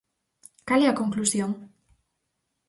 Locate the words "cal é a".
0.67-0.99